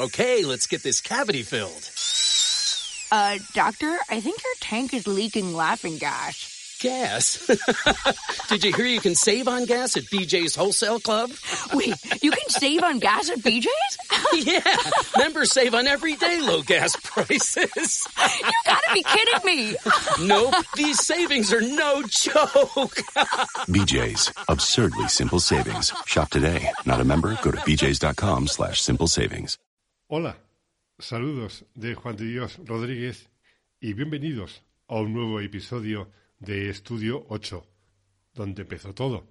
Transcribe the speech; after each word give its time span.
Okay, 0.00 0.46
let's 0.46 0.66
get 0.66 0.82
this 0.82 1.02
cavity 1.02 1.42
filled. 1.42 1.90
Uh, 3.12 3.38
doctor, 3.52 3.98
I 4.08 4.20
think 4.22 4.42
your 4.42 4.54
tank 4.58 4.94
is 4.94 5.06
leaking 5.06 5.52
laughing 5.52 5.98
gas. 5.98 6.78
Gas? 6.80 7.46
Did 8.48 8.64
you 8.64 8.72
hear 8.72 8.86
you 8.86 9.00
can 9.00 9.14
save 9.14 9.46
on 9.46 9.66
gas 9.66 9.98
at 9.98 10.04
BJ's 10.04 10.56
Wholesale 10.56 11.00
Club? 11.00 11.30
Wait, 11.74 11.94
you 12.22 12.30
can 12.30 12.48
save 12.48 12.82
on 12.82 12.98
gas 12.98 13.28
at 13.28 13.40
BJ's? 13.40 13.98
yeah, 14.46 14.62
members 15.18 15.52
save 15.52 15.74
on 15.74 15.86
everyday 15.86 16.40
low 16.40 16.62
gas 16.62 16.96
prices. 17.04 18.08
you 18.38 18.52
gotta 18.64 18.94
be 18.94 19.02
kidding 19.02 19.44
me. 19.44 19.76
nope, 20.22 20.54
these 20.76 21.04
savings 21.04 21.52
are 21.52 21.60
no 21.60 22.00
joke. 22.04 22.96
BJ's, 23.68 24.32
absurdly 24.48 25.08
simple 25.08 25.40
savings. 25.40 25.92
Shop 26.06 26.30
today. 26.30 26.72
Not 26.86 27.00
a 27.00 27.04
member? 27.04 27.38
Go 27.42 27.50
to 27.50 27.58
bjs.com 27.58 28.46
slash 28.46 28.80
simple 28.80 29.06
savings. 29.06 29.58
Hola, 30.12 30.42
saludos 30.98 31.66
de 31.76 31.94
Juan 31.94 32.16
de 32.16 32.24
Dios 32.24 32.60
Rodríguez 32.64 33.30
y 33.78 33.92
bienvenidos 33.92 34.64
a 34.88 34.96
un 34.96 35.12
nuevo 35.12 35.38
episodio 35.38 36.10
de 36.40 36.68
Estudio 36.68 37.26
8, 37.28 37.64
donde 38.34 38.62
empezó 38.62 38.92
todo. 38.92 39.28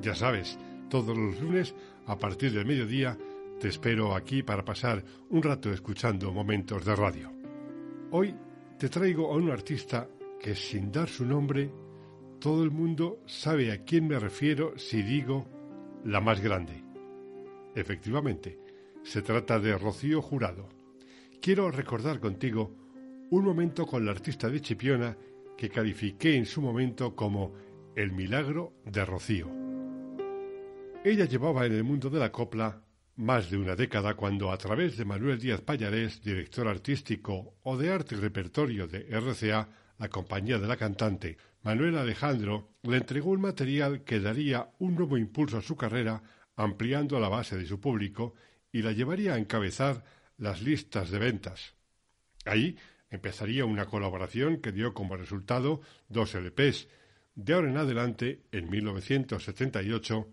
Ya 0.00 0.14
sabes, 0.14 0.60
todos 0.88 1.18
los 1.18 1.40
lunes 1.40 1.74
a 2.06 2.16
partir 2.16 2.52
del 2.52 2.66
mediodía 2.66 3.18
te 3.58 3.66
espero 3.66 4.14
aquí 4.14 4.44
para 4.44 4.64
pasar 4.64 5.02
un 5.28 5.42
rato 5.42 5.72
escuchando 5.72 6.32
momentos 6.32 6.84
de 6.84 6.94
radio. 6.94 7.32
Hoy 8.12 8.32
te 8.78 8.88
traigo 8.88 9.32
a 9.32 9.36
un 9.36 9.50
artista 9.50 10.08
que 10.40 10.54
sin 10.54 10.92
dar 10.92 11.08
su 11.08 11.26
nombre, 11.26 11.72
todo 12.38 12.62
el 12.62 12.70
mundo 12.70 13.24
sabe 13.26 13.72
a 13.72 13.82
quién 13.82 14.06
me 14.06 14.20
refiero 14.20 14.78
si 14.78 15.02
digo 15.02 15.48
la 16.04 16.20
más 16.20 16.40
grande. 16.40 16.84
Efectivamente, 17.74 18.65
se 19.06 19.22
trata 19.22 19.60
de 19.60 19.78
Rocío 19.78 20.20
Jurado. 20.20 20.68
Quiero 21.40 21.70
recordar 21.70 22.18
contigo 22.18 22.74
un 23.30 23.44
momento 23.44 23.86
con 23.86 24.04
la 24.04 24.10
artista 24.10 24.48
de 24.48 24.60
Chipiona 24.60 25.16
que 25.56 25.68
califiqué 25.68 26.34
en 26.34 26.44
su 26.44 26.60
momento 26.60 27.14
como 27.14 27.54
el 27.94 28.10
milagro 28.10 28.72
de 28.84 29.04
Rocío. 29.04 29.48
Ella 31.04 31.24
llevaba 31.24 31.66
en 31.66 31.74
el 31.74 31.84
mundo 31.84 32.10
de 32.10 32.18
la 32.18 32.32
copla 32.32 32.82
más 33.14 33.48
de 33.48 33.56
una 33.56 33.76
década 33.76 34.14
cuando 34.14 34.50
a 34.50 34.58
través 34.58 34.96
de 34.96 35.04
Manuel 35.04 35.38
Díaz 35.38 35.60
Payarés, 35.60 36.20
director 36.20 36.66
artístico 36.66 37.54
o 37.62 37.76
de 37.76 37.92
arte 37.92 38.16
y 38.16 38.18
repertorio 38.18 38.88
de 38.88 39.06
RCA, 39.08 39.68
la 39.98 40.08
compañía 40.08 40.58
de 40.58 40.66
la 40.66 40.76
cantante, 40.76 41.38
Manuel 41.62 41.96
Alejandro 41.96 42.72
le 42.82 42.96
entregó 42.96 43.30
un 43.30 43.40
material 43.40 44.02
que 44.02 44.18
daría 44.18 44.68
un 44.80 44.96
nuevo 44.96 45.16
impulso 45.16 45.58
a 45.58 45.62
su 45.62 45.76
carrera, 45.76 46.22
ampliando 46.56 47.20
la 47.20 47.28
base 47.28 47.56
de 47.56 47.66
su 47.66 47.80
público 47.80 48.34
y 48.76 48.82
la 48.82 48.92
llevaría 48.92 49.32
a 49.32 49.38
encabezar 49.38 50.04
las 50.36 50.60
listas 50.60 51.10
de 51.10 51.18
ventas. 51.18 51.74
Ahí 52.44 52.76
empezaría 53.08 53.64
una 53.64 53.86
colaboración 53.86 54.60
que 54.60 54.70
dio 54.70 54.92
como 54.92 55.16
resultado 55.16 55.80
dos 56.10 56.34
LPs, 56.34 56.86
de 57.34 57.54
ahora 57.54 57.70
en 57.70 57.78
adelante, 57.78 58.42
en 58.52 58.68
1978, 58.68 60.28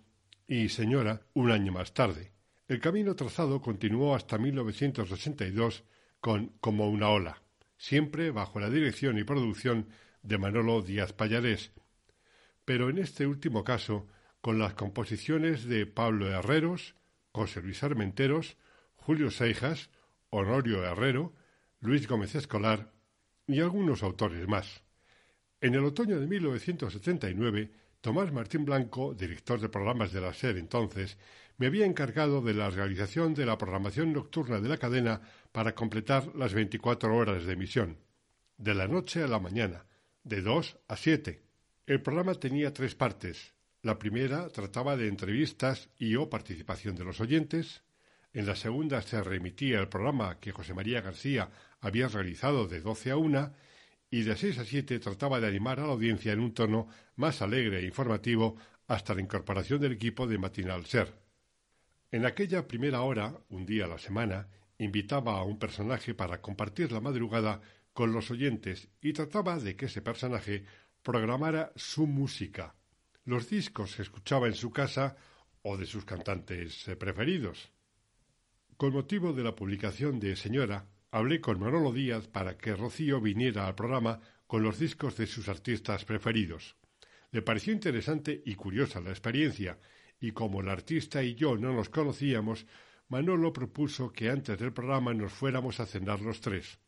y 0.45 0.67
Señora, 0.67 1.21
un 1.33 1.51
año 1.51 1.71
más 1.71 1.93
tarde. 1.93 2.33
El 2.67 2.81
camino 2.81 3.15
trazado 3.15 3.61
continuó 3.61 4.13
hasta 4.13 4.37
1982 4.37 5.85
con 6.19 6.47
Como 6.59 6.89
una 6.89 7.11
ola, 7.11 7.41
siempre 7.77 8.29
bajo 8.31 8.59
la 8.59 8.69
dirección 8.69 9.17
y 9.17 9.23
producción 9.23 9.87
de 10.21 10.37
Manolo 10.37 10.81
Díaz 10.81 11.13
Payarés, 11.13 11.71
pero 12.65 12.89
en 12.89 12.97
este 12.97 13.25
último 13.25 13.63
caso 13.63 14.05
con 14.41 14.59
las 14.59 14.73
composiciones 14.73 15.63
de 15.63 15.85
Pablo 15.85 16.29
Herreros, 16.29 16.93
José 17.33 17.61
Luis 17.61 17.81
Armenteros, 17.83 18.57
Julio 18.95 19.31
Seijas, 19.31 19.89
Honorio 20.29 20.85
Herrero, 20.85 21.33
Luis 21.79 22.07
Gómez 22.07 22.35
Escolar 22.35 22.93
y 23.47 23.59
algunos 23.59 24.03
autores 24.03 24.47
más. 24.47 24.83
En 25.59 25.73
el 25.73 25.83
otoño 25.83 26.19
de 26.19 26.27
1979, 26.27 27.71
Tomás 28.01 28.31
Martín 28.31 28.65
Blanco, 28.65 29.15
director 29.15 29.59
de 29.59 29.69
programas 29.69 30.11
de 30.11 30.21
la 30.21 30.33
SER 30.33 30.57
entonces, 30.57 31.17
me 31.57 31.67
había 31.67 31.85
encargado 31.85 32.41
de 32.41 32.53
la 32.53 32.69
realización 32.69 33.33
de 33.33 33.45
la 33.45 33.57
programación 33.57 34.13
nocturna 34.13 34.59
de 34.59 34.69
la 34.69 34.77
cadena 34.77 35.21
para 35.51 35.73
completar 35.73 36.35
las 36.35 36.53
24 36.53 37.15
horas 37.15 37.45
de 37.45 37.53
emisión, 37.53 37.97
de 38.57 38.75
la 38.75 38.87
noche 38.87 39.23
a 39.23 39.27
la 39.27 39.39
mañana, 39.39 39.85
de 40.23 40.41
2 40.41 40.77
a 40.87 40.95
7. 40.95 41.41
El 41.87 42.01
programa 42.01 42.35
tenía 42.35 42.73
tres 42.73 42.93
partes. 42.93 43.52
La 43.83 43.99
primera 43.99 44.47
trataba 44.47 44.95
de 44.95 45.09
entrevistas 45.09 45.89
y 45.99 46.15
o 46.15 46.29
participación 46.29 46.95
de 46.95 47.03
los 47.03 47.19
oyentes. 47.19 47.83
En 48.31 48.45
la 48.45 48.55
segunda 48.55 49.01
se 49.01 49.21
remitía 49.21 49.81
el 49.81 49.89
programa 49.89 50.39
que 50.39 50.53
José 50.53 50.73
María 50.73 51.01
García 51.01 51.49
había 51.81 52.07
realizado 52.07 52.69
de 52.69 52.79
12 52.79 53.11
a 53.11 53.17
1 53.17 53.53
y 54.09 54.23
de 54.23 54.37
6 54.37 54.59
a 54.59 54.63
7 54.63 54.99
trataba 54.99 55.41
de 55.41 55.47
animar 55.47 55.81
a 55.81 55.85
la 55.85 55.91
audiencia 55.91 56.31
en 56.31 56.39
un 56.39 56.53
tono 56.53 56.87
más 57.17 57.41
alegre 57.41 57.79
e 57.79 57.85
informativo 57.85 58.55
hasta 58.87 59.15
la 59.15 59.19
incorporación 59.19 59.81
del 59.81 59.91
equipo 59.91 60.27
de 60.27 60.37
Matinal 60.37 60.85
Ser. 60.85 61.13
En 62.09 62.25
aquella 62.25 62.69
primera 62.69 63.01
hora, 63.01 63.37
un 63.49 63.65
día 63.65 63.83
a 63.83 63.89
la 63.89 63.97
semana, 63.97 64.47
invitaba 64.77 65.37
a 65.37 65.43
un 65.43 65.59
personaje 65.59 66.13
para 66.13 66.39
compartir 66.39 66.93
la 66.93 67.01
madrugada 67.01 67.59
con 67.91 68.13
los 68.13 68.31
oyentes 68.31 68.87
y 69.01 69.11
trataba 69.11 69.59
de 69.59 69.75
que 69.75 69.87
ese 69.87 70.01
personaje 70.01 70.63
programara 71.01 71.73
su 71.75 72.07
música, 72.07 72.75
los 73.25 73.49
discos 73.49 73.95
que 73.95 74.01
escuchaba 74.01 74.47
en 74.47 74.53
su 74.53 74.71
casa 74.71 75.15
o 75.61 75.77
de 75.77 75.85
sus 75.85 76.05
cantantes 76.05 76.87
eh, 76.87 76.95
preferidos. 76.95 77.71
Con 78.77 78.93
motivo 78.93 79.33
de 79.33 79.43
la 79.43 79.55
publicación 79.55 80.19
de 80.19 80.35
Señora, 80.35 80.87
hablé 81.11 81.39
con 81.39 81.59
Manolo 81.59 81.93
Díaz 81.93 82.27
para 82.27 82.57
que 82.57 82.75
Rocío 82.75 83.21
viniera 83.21 83.67
al 83.67 83.75
programa 83.75 84.19
con 84.47 84.63
los 84.63 84.77
discos 84.77 85.15
de 85.15 85.27
sus 85.27 85.47
artistas 85.47 86.05
preferidos. 86.05 86.75
Le 87.31 87.41
pareció 87.41 87.73
interesante 87.73 88.41
y 88.45 88.55
curiosa 88.55 88.99
la 88.99 89.11
experiencia, 89.11 89.79
y 90.19 90.31
como 90.31 90.61
el 90.61 90.69
artista 90.69 91.23
y 91.23 91.35
yo 91.35 91.57
no 91.57 91.73
nos 91.73 91.89
conocíamos, 91.89 92.65
Manolo 93.07 93.53
propuso 93.53 94.11
que 94.11 94.29
antes 94.29 94.59
del 94.59 94.73
programa 94.73 95.13
nos 95.13 95.31
fuéramos 95.31 95.79
a 95.79 95.85
cenar 95.85 96.21
los 96.21 96.41
tres. 96.41 96.79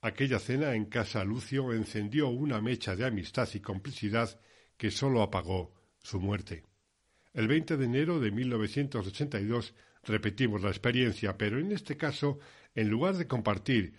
Aquella 0.00 0.38
cena 0.38 0.74
en 0.74 0.86
casa 0.86 1.24
Lucio 1.24 1.72
encendió 1.72 2.28
una 2.28 2.60
mecha 2.60 2.96
de 2.96 3.06
amistad 3.06 3.48
y 3.54 3.60
complicidad 3.60 4.38
que 4.76 4.90
sólo 4.90 5.22
apagó 5.22 5.74
su 6.00 6.20
muerte. 6.20 6.64
El 7.32 7.48
20 7.48 7.76
de 7.76 7.84
enero 7.84 8.20
de 8.20 8.30
1982 8.30 9.74
repetimos 10.02 10.62
la 10.62 10.68
experiencia, 10.68 11.36
pero 11.38 11.58
en 11.58 11.72
este 11.72 11.96
caso, 11.96 12.38
en 12.74 12.88
lugar 12.88 13.16
de 13.16 13.26
compartir 13.26 13.94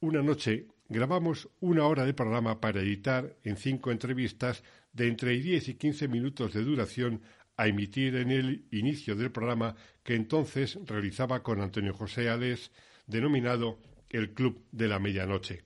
una 0.00 0.22
noche, 0.22 0.68
grabamos 0.88 1.48
una 1.60 1.86
hora 1.86 2.04
de 2.04 2.14
programa 2.14 2.60
para 2.60 2.80
editar 2.80 3.36
en 3.42 3.56
cinco 3.56 3.90
entrevistas 3.90 4.62
de 4.92 5.08
entre 5.08 5.32
10 5.32 5.68
y 5.68 5.74
15 5.74 6.08
minutos 6.08 6.54
de 6.54 6.64
duración 6.64 7.22
a 7.56 7.66
emitir 7.66 8.16
en 8.16 8.30
el 8.30 8.64
inicio 8.70 9.16
del 9.16 9.32
programa 9.32 9.74
que 10.02 10.14
entonces 10.14 10.78
realizaba 10.86 11.42
con 11.42 11.60
Antonio 11.60 11.92
José 11.92 12.28
Alés, 12.28 12.70
denominado 13.06 13.80
el 14.08 14.32
Club 14.32 14.64
de 14.70 14.88
la 14.88 14.98
Medianoche. 14.98 15.64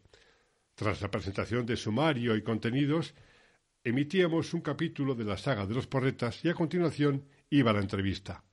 Tras 0.75 1.03
la 1.03 1.11
presentación 1.11 1.67
de 1.67 1.77
sumario 1.77 2.35
y 2.35 2.43
contenidos, 2.43 3.15
emitíamos 3.85 4.55
un 4.55 4.61
capítulo 4.61 5.15
de 5.15 5.25
la 5.25 5.37
saga 5.37 5.67
de 5.67 5.75
los 5.75 5.87
porretas 5.87 6.45
y 6.45 6.49
a 6.49 6.55
continuación 6.55 7.25
iba 7.51 7.73
la 7.73 7.81
entrevista. 7.81 8.45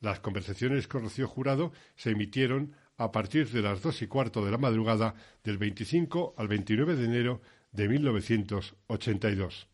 Las 0.00 0.20
conversaciones 0.20 0.88
con 0.88 1.02
Rocío 1.02 1.28
Jurado 1.28 1.72
se 1.94 2.10
emitieron 2.10 2.74
a 2.96 3.12
partir 3.12 3.48
de 3.50 3.62
las 3.62 3.80
dos 3.80 4.02
y 4.02 4.06
cuarto 4.06 4.44
de 4.44 4.50
la 4.50 4.58
madrugada 4.58 5.14
del 5.42 5.58
25 5.58 6.34
al 6.36 6.48
29 6.48 6.96
de 6.96 7.04
enero 7.04 7.40
de 7.72 7.88
1982. 7.88 9.68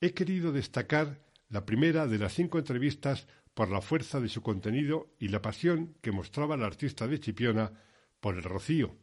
He 0.00 0.12
querido 0.12 0.52
destacar 0.52 1.20
la 1.48 1.64
primera 1.64 2.06
de 2.06 2.18
las 2.18 2.34
cinco 2.34 2.58
entrevistas 2.58 3.26
por 3.54 3.70
la 3.70 3.80
fuerza 3.80 4.20
de 4.20 4.28
su 4.28 4.42
contenido 4.42 5.14
y 5.18 5.28
la 5.28 5.40
pasión 5.40 5.94
que 6.00 6.12
mostraba 6.12 6.56
la 6.56 6.66
artista 6.66 7.06
de 7.06 7.20
Chipiona 7.20 7.72
por 8.20 8.34
el 8.36 8.42
rocío, 8.42 8.96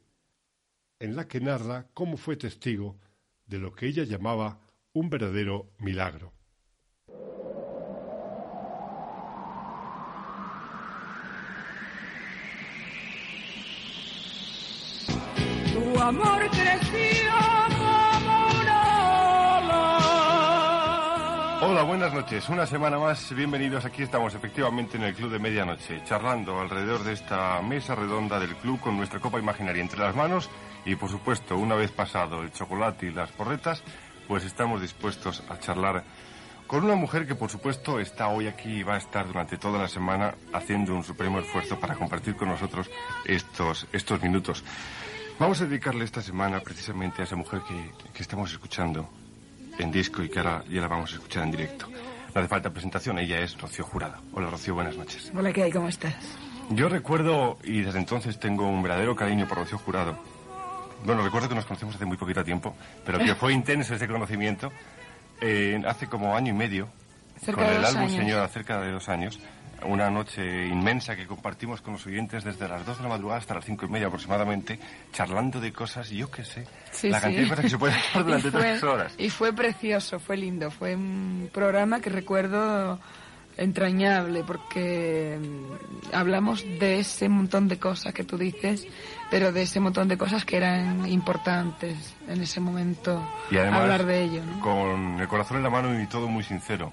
en 1.00 1.16
la 1.16 1.28
que 1.28 1.40
narra 1.42 1.88
cómo 1.94 2.18
fue 2.18 2.38
testigo 2.38 3.00
de 3.46 3.60
lo 3.60 3.74
que 3.74 3.88
ella 3.88 4.04
llamaba 4.04 4.60
un 4.94 5.10
verdadero 5.10 5.72
milagro. 5.80 6.34
Tu 15.74 16.00
amor 16.00 16.50
creció 16.52 17.34
Hola, 21.66 21.84
buenas 21.84 22.14
noches. 22.14 22.50
Una 22.50 22.66
semana 22.66 23.00
más, 23.00 23.34
bienvenidos. 23.34 23.86
Aquí 23.86 24.04
estamos 24.04 24.36
efectivamente 24.36 24.98
en 24.98 25.04
el 25.04 25.16
Club 25.16 25.32
de 25.32 25.40
Medianoche, 25.40 26.04
charlando 26.04 26.60
alrededor 26.60 27.04
de 27.06 27.14
esta 27.14 27.62
mesa 27.62 27.96
redonda 27.96 28.38
del 28.38 28.54
club 28.58 28.82
con 28.82 28.98
nuestra 28.98 29.22
copa 29.22 29.40
imaginaria 29.40 29.82
entre 29.82 30.00
las 30.00 30.14
manos 30.14 30.50
y, 30.86 30.96
por 30.96 31.10
supuesto, 31.10 31.58
una 31.58 31.76
vez 31.76 31.92
pasado 31.92 32.44
el 32.44 32.52
chocolate 32.52 33.06
y 33.06 33.12
las 33.12 33.32
porretas, 33.32 33.82
pues 34.28 34.44
estamos 34.44 34.82
dispuestos 34.82 35.44
a 35.50 35.60
charlar 35.60 36.04
con 36.68 36.84
una 36.84 36.96
mujer 36.96 37.28
que 37.28 37.36
por 37.36 37.50
supuesto 37.50 38.00
está 38.00 38.30
hoy 38.30 38.48
aquí 38.48 38.80
y 38.80 38.84
va 38.84 38.96
a 38.96 38.98
estar 38.98 39.28
durante 39.28 39.58
toda 39.58 39.80
la 39.80 39.88
semana 39.88 40.34
haciendo 40.54 40.96
un 40.96 41.04
supremo 41.04 41.40
esfuerzo 41.40 41.80
para 41.80 41.96
compartir 41.96 42.36
con 42.36 42.48
nosotros 42.48 42.90
estos, 43.26 43.88
estos 43.92 44.22
minutos. 44.22 44.64
Vamos 45.40 45.62
a 45.62 45.66
dedicarle 45.66 46.06
esta 46.06 46.22
semana 46.22 46.60
precisamente 46.62 47.22
a 47.22 47.26
esa 47.26 47.36
mujer 47.36 47.62
que, 47.68 47.92
que 48.14 48.24
estamos 48.24 48.52
escuchando 48.52 49.10
en 49.78 49.92
disco 49.92 50.24
y 50.24 50.30
que 50.30 50.40
ahora 50.40 50.64
ya 50.70 50.82
la 50.82 50.88
vamos 50.88 51.12
a 51.12 51.16
escuchar 51.16 51.44
en 51.44 51.52
directo. 51.52 51.88
No 51.90 52.42
hace 52.42 52.48
falta 52.48 52.72
presentación, 52.72 53.20
ella 53.20 53.40
es 53.40 53.60
Rocío 53.60 53.86
Jurado. 53.86 54.16
Hola 54.34 54.50
Rocío, 54.50 54.74
buenas 54.74 54.98
noches. 54.98 55.32
Hola, 55.36 55.54
¿qué 55.54 55.64
hay? 55.64 55.72
¿Cómo 55.72 55.88
estás? 55.88 56.16
Yo 56.70 56.90
recuerdo, 56.90 57.58
y 57.64 57.82
desde 57.82 58.00
entonces 58.00 58.40
tengo 58.40 58.68
un 58.68 58.82
verdadero 58.82 59.16
cariño 59.16 59.48
por 59.48 59.60
Rocío 59.60 59.78
Jurado. 59.78 60.18
Bueno, 61.06 61.24
recuerdo 61.24 61.50
que 61.50 61.56
nos 61.56 61.66
conocemos 61.66 61.96
hace 61.96 62.06
muy 62.06 62.18
poquito 62.18 62.44
tiempo, 62.44 62.76
pero 63.06 63.20
que 63.20 63.36
fue 63.36 63.54
intenso 63.54 63.94
ese 63.96 64.08
conocimiento. 64.08 64.72
eh, 65.42 65.82
hace 65.86 66.08
como 66.08 66.36
año 66.36 66.52
y 66.52 66.56
medio, 66.56 66.88
Cerca 67.42 67.64
con 67.66 67.74
el 67.76 67.84
álbum 67.84 68.02
años. 68.04 68.14
Señora, 68.14 68.48
cerca 68.48 68.80
de 68.80 68.92
dos 68.92 69.10
años, 69.10 69.40
una 69.86 70.10
noche 70.10 70.68
inmensa 70.68 71.16
que 71.18 71.28
compartimos 71.28 71.82
con 71.82 71.94
los 71.94 72.06
oyentes 72.06 72.46
desde 72.46 72.68
las 72.70 72.86
dos 72.86 72.98
de 72.98 73.04
la 73.04 73.10
madrugada 73.10 73.40
hasta 73.40 73.56
las 73.56 73.66
cinco 73.66 73.86
y 73.86 73.90
media 73.90 74.08
aproximadamente, 74.08 74.80
charlando 75.12 75.60
de 75.60 75.74
cosas, 75.74 76.10
yo 76.10 76.32
qué 76.32 76.46
sé, 76.46 76.66
Sí, 76.92 77.10
la 77.10 77.18
sí. 77.18 77.24
cantidad 77.24 77.42
de 77.44 77.50
cosas 77.50 77.64
que 77.66 77.70
se 77.70 77.78
pueden 77.78 77.98
hacer 77.98 78.24
durante 78.26 78.52
fue, 78.52 78.62
tres 78.62 78.84
horas. 78.84 79.14
Y 79.18 79.30
fue 79.30 79.52
precioso, 79.52 80.20
fue 80.20 80.38
lindo, 80.38 80.72
fue 80.72 80.96
un 80.96 81.50
programa 81.52 82.00
que 82.00 82.10
recuerdo 82.10 83.00
entrañable 83.58 84.44
porque 84.44 85.38
mm, 85.40 86.16
hablamos 86.16 86.64
de 86.80 87.00
ese 87.00 87.30
montón 87.30 87.68
de 87.68 87.78
cosas 87.78 88.14
que 88.14 88.24
tú 88.24 88.38
dices, 88.38 88.88
pero 89.30 89.52
de 89.52 89.64
ese 89.64 89.80
montón 89.80 90.08
de 90.08 90.18
cosas 90.18 90.46
que 90.46 90.58
eran 90.58 91.08
importantes 91.10 92.16
en 92.28 92.42
ese 92.42 92.60
momento 92.60 93.24
Y 93.52 93.58
además, 93.58 93.82
hablar 93.82 94.06
de 94.06 94.24
ello. 94.24 94.42
¿no? 94.44 94.60
con 94.60 95.20
el 95.20 95.28
corazón 95.28 95.58
en 95.58 95.64
la 95.64 95.70
mano 95.70 96.00
y 96.02 96.08
todo 96.08 96.28
muy 96.28 96.44
sincero. 96.44 96.92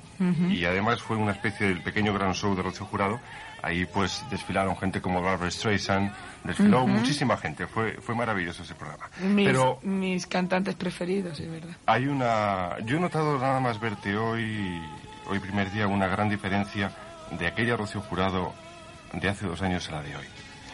Y 0.50 0.64
además 0.64 1.02
fue 1.02 1.16
una 1.16 1.32
especie 1.32 1.68
del 1.68 1.82
pequeño 1.82 2.12
gran 2.14 2.34
show 2.34 2.54
de 2.54 2.62
Rocío 2.62 2.86
Jurado. 2.86 3.20
Ahí 3.62 3.84
pues 3.84 4.24
desfilaron 4.30 4.74
gente 4.78 5.02
como 5.02 5.20
Barbara 5.20 5.50
Streisand, 5.50 6.10
desfiló 6.44 6.86
muchísima 6.86 7.36
gente. 7.36 7.66
Fue, 7.66 7.92
fue 8.00 8.14
maravilloso 8.14 8.62
ese 8.62 8.74
programa. 8.74 9.10
Mis, 9.22 9.46
Pero 9.46 9.78
mis 9.82 10.26
cantantes 10.26 10.74
preferidos, 10.76 11.38
es 11.40 11.50
verdad. 11.50 11.76
hay 11.84 12.06
una... 12.06 12.78
Yo 12.86 12.96
he 12.96 13.00
notado 13.00 13.38
nada 13.38 13.60
más 13.60 13.78
verte 13.78 14.16
hoy, 14.16 14.80
hoy 15.30 15.38
primer 15.38 15.70
día, 15.70 15.86
una 15.86 16.08
gran 16.08 16.28
diferencia 16.28 16.90
de 17.30 17.46
aquella 17.46 17.76
Rocío 17.76 18.00
Jurado 18.00 18.52
de 19.12 19.28
hace 19.28 19.46
dos 19.46 19.62
años 19.62 19.88
a 19.88 19.92
la 19.92 20.02
de 20.02 20.16
hoy. 20.16 20.26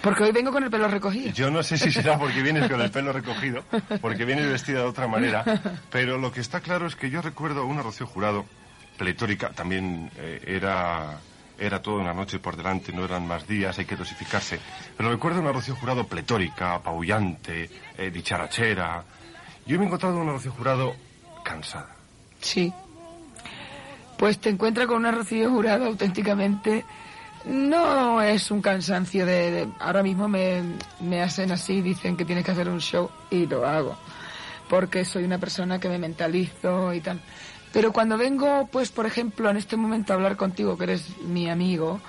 Porque 0.02 0.24
hoy 0.24 0.32
vengo 0.32 0.52
con 0.52 0.62
el 0.62 0.70
pelo 0.70 0.88
recogido. 0.88 1.32
Yo 1.32 1.50
no 1.50 1.62
sé 1.62 1.76
si 1.76 1.90
será 1.92 2.18
porque 2.18 2.42
vienes 2.42 2.70
con 2.70 2.80
el 2.80 2.90
pelo 2.90 3.12
recogido, 3.12 3.64
porque 4.00 4.24
vienes 4.24 4.50
vestida 4.50 4.80
de 4.80 4.86
otra 4.86 5.06
manera, 5.06 5.44
pero 5.90 6.16
lo 6.16 6.32
que 6.32 6.40
está 6.40 6.60
claro 6.60 6.86
es 6.86 6.96
que 6.96 7.10
yo 7.10 7.20
recuerdo 7.20 7.62
a 7.62 7.64
una 7.64 7.82
Rocío 7.82 8.06
Jurado 8.06 8.46
pletórica, 8.96 9.50
también 9.50 10.10
eh, 10.16 10.42
era, 10.46 11.18
era 11.58 11.82
toda 11.82 12.00
una 12.00 12.14
noche 12.14 12.38
por 12.38 12.56
delante, 12.56 12.92
no 12.92 13.04
eran 13.04 13.26
más 13.26 13.46
días, 13.46 13.78
hay 13.78 13.84
que 13.84 13.96
dosificarse, 13.96 14.58
pero 14.96 15.10
recuerdo 15.10 15.40
a 15.40 15.42
una 15.42 15.52
Rocío 15.52 15.76
Jurado 15.76 16.06
pletórica, 16.06 16.74
apabullante, 16.74 17.68
eh, 17.98 18.10
dicharachera. 18.10 19.04
Yo 19.66 19.76
me 19.78 19.84
he 19.84 19.86
encontrado 19.86 20.18
una 20.18 20.32
Rocío 20.32 20.52
Jurado 20.52 20.94
cansada. 21.44 21.94
Sí. 22.40 22.72
Pues 24.18 24.38
te 24.38 24.48
encuentras 24.50 24.86
con 24.86 24.96
una 24.98 25.10
Rocío 25.12 25.50
Jurado 25.50 25.86
auténticamente. 25.86 26.84
No 27.44 28.20
es 28.22 28.50
un 28.50 28.60
cansancio 28.62 29.24
de. 29.26 29.50
de- 29.50 29.68
ahora 29.78 30.02
mismo 30.02 30.26
me, 30.28 30.62
me 31.00 31.22
hacen 31.22 31.52
así, 31.52 31.80
dicen 31.82 32.16
que 32.16 32.24
tienes 32.24 32.44
que 32.44 32.50
hacer 32.50 32.68
un 32.68 32.80
show 32.80 33.10
y 33.30 33.46
lo 33.46 33.66
hago. 33.66 33.96
Porque 34.68 35.04
soy 35.04 35.24
una 35.24 35.38
persona 35.38 35.78
que 35.78 35.88
me 35.88 35.98
mentalizo 35.98 36.92
y 36.92 37.00
tal. 37.00 37.20
Pero 37.72 37.92
cuando 37.92 38.16
vengo, 38.18 38.68
pues 38.72 38.90
por 38.90 39.06
ejemplo, 39.06 39.48
en 39.50 39.58
este 39.58 39.76
momento 39.76 40.12
a 40.12 40.16
hablar 40.16 40.36
contigo, 40.36 40.76
que 40.76 40.84
eres 40.84 41.18
mi 41.22 41.48
amigo, 41.48 42.00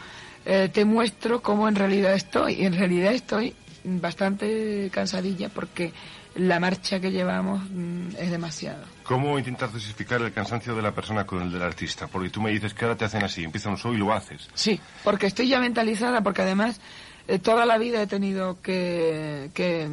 eh, 0.46 0.70
te 0.74 0.86
muestro 0.86 1.42
cómo 1.42 1.68
en 1.68 1.76
realidad 1.76 2.14
estoy. 2.14 2.54
Y 2.54 2.66
en 2.66 2.74
realidad 2.74 3.14
estoy 3.14 3.54
bastante 3.84 4.90
cansadilla 4.92 5.50
porque 5.50 5.92
la 6.36 6.60
marcha 6.60 7.00
que 7.00 7.12
llevamos 7.12 7.62
mm, 7.70 8.16
es 8.18 8.32
demasiado. 8.32 8.84
¿Cómo 9.08 9.40
intentar 9.40 9.72
dosificar 9.72 10.22
el 10.22 10.34
cansancio 10.34 10.76
de 10.76 10.82
la 10.82 10.92
persona 10.92 11.26
con 11.26 11.42
el 11.42 11.50
del 11.50 11.62
artista? 11.62 12.08
Porque 12.08 12.30
tú 12.30 12.42
me 12.42 12.52
dices 12.52 12.74
que 12.74 12.84
ahora 12.84 12.98
te 12.98 13.06
hacen 13.06 13.24
así, 13.24 13.42
empieza 13.42 13.70
un 13.70 13.78
show 13.78 13.94
y 13.94 13.98
lo 13.98 14.12
haces. 14.12 14.50
Sí, 14.54 14.82
porque 15.02 15.28
estoy 15.28 15.48
ya 15.48 15.62
mentalizada, 15.62 16.20
porque 16.20 16.42
además 16.42 16.82
eh, 17.30 17.40
toda 17.40 17.66
la 17.66 17.78
vida 17.78 18.02
he 18.02 18.08
tenido 18.08 18.62
que, 18.62 19.50
que 19.54 19.88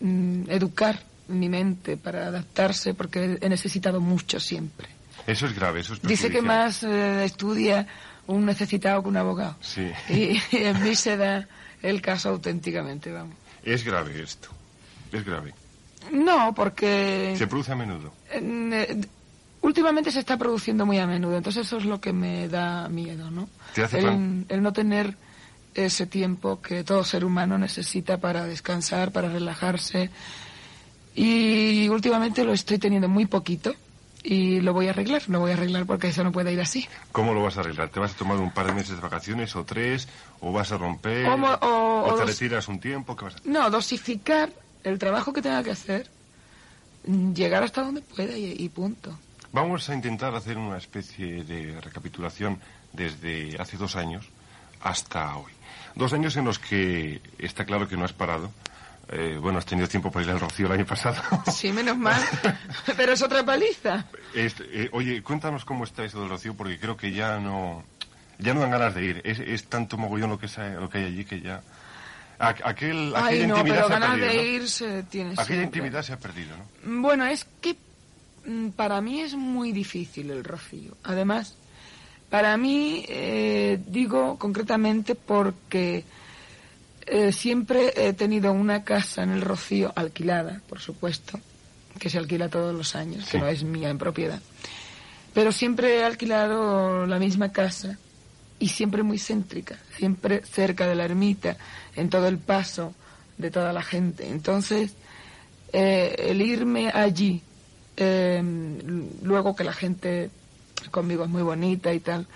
mm, 0.00 0.50
educar 0.50 0.98
mi 1.28 1.48
mente 1.48 1.96
para 1.96 2.26
adaptarse, 2.26 2.94
porque 2.94 3.38
he 3.40 3.48
necesitado 3.48 4.00
mucho 4.00 4.40
siempre. 4.40 4.88
Eso 5.24 5.46
es 5.46 5.54
grave, 5.54 5.80
eso 5.80 5.94
es 5.94 6.02
Dice 6.02 6.28
que 6.28 6.42
más 6.42 6.82
eh, 6.82 7.24
estudia 7.24 7.86
un 8.26 8.44
necesitado 8.44 9.04
que 9.04 9.08
un 9.08 9.18
abogado. 9.18 9.54
Sí. 9.60 9.88
Y, 10.08 10.32
y 10.56 10.64
en 10.64 10.82
mí 10.82 10.96
se 10.96 11.16
da 11.16 11.46
el 11.80 12.02
caso 12.02 12.30
auténticamente, 12.30 13.12
vamos. 13.12 13.36
Es 13.62 13.84
grave 13.84 14.20
esto. 14.20 14.48
Es 15.12 15.24
grave. 15.24 15.54
No, 16.10 16.52
porque 16.54 17.34
Se 17.36 17.46
produce 17.46 17.72
a 17.72 17.76
menudo. 17.76 18.12
eh, 18.32 19.00
últimamente 19.60 20.10
se 20.10 20.18
está 20.20 20.36
produciendo 20.36 20.84
muy 20.86 20.98
a 20.98 21.06
menudo, 21.06 21.36
entonces 21.36 21.66
eso 21.66 21.76
es 21.78 21.84
lo 21.84 22.00
que 22.00 22.12
me 22.12 22.48
da 22.48 22.88
miedo, 22.88 23.30
¿no? 23.30 23.48
¿Te 23.74 23.84
hace 23.84 23.98
el, 24.00 24.46
el 24.48 24.62
no 24.62 24.72
tener 24.72 25.16
ese 25.74 26.06
tiempo 26.06 26.60
que 26.60 26.84
todo 26.84 27.04
ser 27.04 27.24
humano 27.24 27.56
necesita 27.58 28.18
para 28.18 28.44
descansar, 28.44 29.10
para 29.12 29.28
relajarse. 29.28 30.10
Y 31.14 31.88
últimamente 31.88 32.44
lo 32.44 32.52
estoy 32.52 32.78
teniendo 32.78 33.08
muy 33.08 33.26
poquito 33.26 33.74
y 34.22 34.60
lo 34.60 34.72
voy 34.72 34.86
a 34.86 34.90
arreglar, 34.90 35.22
lo 35.28 35.40
voy 35.40 35.50
a 35.50 35.54
arreglar 35.54 35.84
porque 35.84 36.08
eso 36.08 36.24
no 36.24 36.32
puede 36.32 36.52
ir 36.52 36.60
así. 36.60 36.88
¿Cómo 37.10 37.34
lo 37.34 37.42
vas 37.42 37.56
a 37.56 37.60
arreglar? 37.60 37.88
¿Te 37.90 38.00
vas 38.00 38.12
a 38.12 38.16
tomar 38.16 38.38
un 38.38 38.50
par 38.50 38.66
de 38.66 38.72
meses 38.74 38.96
de 38.96 39.00
vacaciones 39.02 39.54
o 39.56 39.64
tres? 39.64 40.08
¿O 40.40 40.52
vas 40.52 40.72
a 40.72 40.78
romper? 40.78 41.26
O 41.28 41.34
o- 41.34 42.02
o 42.04 42.14
te 42.14 42.20
dos- 42.20 42.30
retiras 42.30 42.68
un 42.68 42.80
tiempo? 42.80 43.14
¿Qué 43.16 43.24
vas 43.26 43.34
a 43.34 43.38
hacer? 43.38 43.50
No, 43.50 43.68
dosificar 43.70 44.50
el 44.84 44.98
trabajo 44.98 45.32
que 45.32 45.42
tenga 45.42 45.62
que 45.62 45.70
hacer, 45.70 46.08
llegar 47.34 47.62
hasta 47.62 47.82
donde 47.82 48.02
pueda 48.02 48.36
y, 48.36 48.54
y 48.58 48.68
punto. 48.68 49.18
Vamos 49.52 49.88
a 49.90 49.94
intentar 49.94 50.34
hacer 50.34 50.56
una 50.56 50.78
especie 50.78 51.44
de 51.44 51.80
recapitulación 51.80 52.58
desde 52.92 53.60
hace 53.60 53.76
dos 53.76 53.96
años 53.96 54.28
hasta 54.80 55.36
hoy. 55.36 55.52
Dos 55.94 56.12
años 56.12 56.36
en 56.36 56.46
los 56.46 56.58
que 56.58 57.20
está 57.38 57.64
claro 57.64 57.88
que 57.88 57.96
no 57.96 58.04
has 58.04 58.12
parado. 58.12 58.50
Eh, 59.08 59.36
bueno, 59.40 59.58
has 59.58 59.66
tenido 59.66 59.88
tiempo 59.88 60.10
para 60.10 60.24
ir 60.24 60.30
al 60.30 60.40
Rocío 60.40 60.66
el 60.66 60.72
año 60.72 60.86
pasado. 60.86 61.20
Sí, 61.52 61.70
menos 61.70 61.98
mal, 61.98 62.22
pero 62.96 63.12
es 63.12 63.22
otra 63.22 63.44
paliza. 63.44 64.06
Este, 64.32 64.64
eh, 64.84 64.90
oye, 64.92 65.22
cuéntanos 65.22 65.64
cómo 65.64 65.84
está 65.84 66.04
eso 66.04 66.20
del 66.20 66.30
Rocío, 66.30 66.54
porque 66.54 66.78
creo 66.78 66.96
que 66.96 67.12
ya 67.12 67.38
no, 67.38 67.84
ya 68.38 68.54
no 68.54 68.60
dan 68.60 68.70
ganas 68.70 68.94
de 68.94 69.04
ir. 69.04 69.20
Es, 69.24 69.38
es 69.38 69.66
tanto 69.66 69.98
mogollón 69.98 70.30
lo 70.30 70.38
que, 70.38 70.46
es, 70.46 70.56
lo 70.56 70.88
que 70.88 70.98
hay 70.98 71.04
allí 71.04 71.24
que 71.24 71.40
ya... 71.40 71.62
Aquel, 72.38 73.14
aquella 73.14 73.26
Ay, 73.26 73.46
no, 73.46 73.56
intimidad 73.58 73.76
pero 73.76 73.88
se 73.88 73.94
ha 73.94 74.00
perdido, 74.00 74.26
de 74.28 74.34
¿no? 74.36 74.42
ir 74.42 74.68
se 74.68 75.02
tiene 75.04 75.30
Aquella 75.32 75.44
siempre. 75.46 75.64
intimidad 75.64 76.02
se 76.02 76.12
ha 76.12 76.18
perdido, 76.18 76.56
¿no? 76.56 77.00
Bueno, 77.02 77.26
es 77.26 77.46
que 77.60 77.76
mm, 78.46 78.68
para 78.70 79.00
mí 79.00 79.20
es 79.20 79.34
muy 79.34 79.72
difícil 79.72 80.30
el 80.30 80.42
rocío. 80.42 80.96
Además, 81.04 81.54
para 82.30 82.56
mí, 82.56 83.04
eh, 83.08 83.78
digo 83.86 84.38
concretamente 84.38 85.14
porque 85.14 86.04
eh, 87.06 87.32
siempre 87.32 87.92
he 87.96 88.12
tenido 88.12 88.52
una 88.52 88.84
casa 88.84 89.22
en 89.22 89.30
el 89.30 89.42
rocío 89.42 89.92
alquilada, 89.94 90.60
por 90.68 90.80
supuesto, 90.80 91.38
que 91.98 92.08
se 92.10 92.18
alquila 92.18 92.48
todos 92.48 92.74
los 92.74 92.96
años, 92.96 93.24
Sí. 93.26 93.32
que 93.32 93.38
no 93.38 93.46
es 93.48 93.62
mía 93.64 93.90
en 93.90 93.98
propiedad. 93.98 94.40
Pero 95.34 95.52
siempre 95.52 95.98
he 95.98 96.04
alquilado 96.04 97.06
la 97.06 97.18
misma 97.18 97.52
casa 97.52 97.98
y 98.62 98.68
siempre 98.68 99.02
muy 99.02 99.18
céntrica, 99.18 99.76
siempre 99.96 100.42
cerca 100.44 100.86
de 100.86 100.94
la 100.94 101.04
ermita, 101.04 101.56
en 101.96 102.08
todo 102.08 102.28
el 102.28 102.38
paso 102.38 102.94
de 103.36 103.50
toda 103.50 103.72
la 103.72 103.82
gente. 103.82 104.28
Entonces, 104.28 104.94
eh, 105.72 106.14
el 106.16 106.40
irme 106.40 106.88
allí, 106.94 107.42
eh, 107.96 108.40
luego 109.22 109.56
que 109.56 109.64
la 109.64 109.72
gente 109.72 110.30
conmigo 110.92 111.24
es 111.24 111.30
muy 111.30 111.42
bonita 111.42 111.92
y 111.92 111.98
tal, 111.98 112.28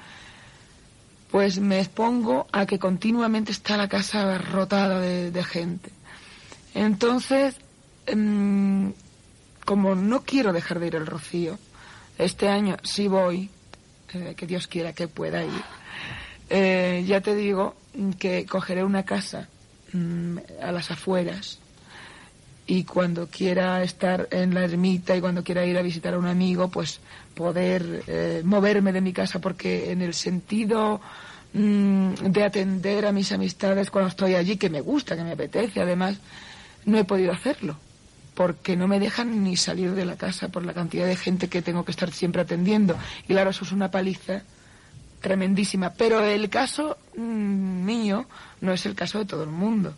pues 1.31 1.61
me 1.61 1.79
expongo 1.79 2.49
a 2.51 2.67
que 2.67 2.81
continuamente 2.81 3.53
está 3.53 3.77
la 3.77 3.89
casa 3.89 4.23
abarrotada 4.23 4.99
de, 4.99 5.31
de 5.31 5.45
gente. 5.45 5.91
Entonces, 6.75 7.55
em, 8.07 8.93
como 9.65 9.95
no 9.95 10.25
quiero 10.25 10.53
dejar 10.53 10.81
de 10.81 10.89
ir 10.89 10.97
al 10.97 11.07
Rocío, 11.07 11.57
este 12.19 12.49
año 12.49 12.79
sí 12.83 13.07
voy, 13.07 13.49
eh, 14.13 14.35
que 14.37 14.49
Dios 14.49 14.67
quiera 14.67 14.93
que 14.93 15.07
pueda 15.07 15.45
ir, 15.45 15.63
eh, 16.49 17.05
ya 17.07 17.21
te 17.21 17.35
digo 17.35 17.75
que 18.19 18.47
cogeré 18.47 18.85
una 18.85 19.05
casa 19.05 19.49
mm, 19.93 20.39
a 20.63 20.73
las 20.73 20.91
afueras 20.91 21.59
y 22.67 22.85
cuando 22.85 23.29
quiera 23.29 23.83
estar 23.83 24.29
en 24.31 24.53
la 24.55 24.65
ermita 24.65 25.17
y 25.17 25.21
cuando 25.21 25.45
quiera 25.45 25.65
ir 25.65 25.79
a 25.79 25.83
visitar 25.83 26.15
a 26.15 26.19
un 26.19 26.27
amigo, 26.27 26.69
pues 26.69 27.01
poder 27.35 28.03
eh, 28.07 28.43
moverme 28.45 28.93
de 28.93 29.01
mi 29.01 29.13
casa, 29.13 29.41
porque 29.41 29.93
en 29.93 30.03
el 30.03 30.15
sentido 30.15 31.01
mm, 31.53 32.15
de 32.15 32.45
atender 32.45 33.07
a 33.07 33.13
mis 33.13 33.31
amistades 33.31 33.91
cuando 33.91 34.09
estoy 34.09 34.35
allí, 34.35 34.57
que 34.57 34.71
me 34.71 34.81
gusta, 34.81 35.17
que 35.17 35.23
me 35.23 35.33
apetece, 35.33 35.81
además, 35.81 36.19
no 36.85 36.99
he 36.99 37.05
podido 37.05 37.33
hacerlo. 37.33 37.79
porque 38.35 38.77
no 38.77 38.87
me 38.87 39.01
dejan 39.01 39.43
ni 39.43 39.57
salir 39.57 39.95
de 39.95 40.05
la 40.05 40.17
casa 40.17 40.49
por 40.49 40.63
la 40.67 40.75
cantidad 40.75 41.07
de 41.07 41.17
gente 41.17 41.49
que 41.49 41.63
tengo 41.63 41.87
que 41.87 41.93
estar 41.93 42.13
siempre 42.13 42.43
atendiendo. 42.43 42.95
Y 43.25 43.29
claro, 43.29 43.49
eso 43.49 43.65
es 43.65 43.73
una 43.73 43.91
paliza 43.91 44.43
tremendísima. 45.27 45.91
Pero 45.91 46.23
el 46.25 46.49
caso 46.49 46.99
mm, 47.17 47.85
mío 47.85 48.27
no 48.61 48.73
es 48.73 48.87
el 48.87 48.95
caso 48.95 49.19
de 49.19 49.25
todo 49.25 49.43
el 49.43 49.51
mundo. 49.51 49.93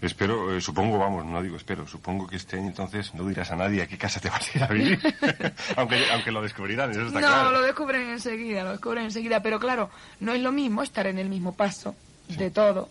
Espero, 0.00 0.56
eh, 0.56 0.60
supongo, 0.60 0.98
vamos, 0.98 1.24
no 1.24 1.42
digo 1.42 1.56
espero, 1.56 1.86
supongo 1.86 2.26
que 2.26 2.36
este 2.36 2.56
año 2.56 2.68
entonces 2.68 3.14
no 3.14 3.26
dirás 3.26 3.50
a 3.50 3.56
nadie 3.56 3.82
a 3.82 3.86
qué 3.86 3.98
casa 3.98 4.20
te 4.20 4.30
vas 4.34 4.48
a 4.48 4.58
ir 4.58 4.64
a 4.64 4.66
vivir. 4.68 5.14
aunque, 5.76 6.02
aunque 6.12 6.32
lo 6.32 6.40
descubrirán, 6.40 6.90
eso 6.92 7.06
está 7.06 7.20
no, 7.20 7.26
claro. 7.26 7.50
lo 7.50 7.62
descubren 7.62 8.08
enseguida, 8.08 8.64
lo 8.64 8.72
descubren 8.72 9.04
enseguida. 9.04 9.40
Pero 9.42 9.60
claro, 9.60 9.90
no 10.20 10.32
es 10.32 10.40
lo 10.40 10.50
mismo 10.50 10.82
estar 10.82 11.06
en 11.06 11.18
el 11.18 11.28
mismo 11.28 11.54
paso 11.54 11.94
de 12.28 12.50
todo 12.50 12.88